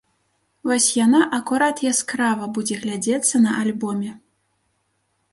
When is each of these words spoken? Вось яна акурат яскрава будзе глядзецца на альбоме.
Вось 0.67 0.85
яна 1.05 1.19
акурат 1.37 1.83
яскрава 1.89 2.47
будзе 2.55 2.77
глядзецца 2.85 3.35
на 3.43 3.51
альбоме. 3.65 4.11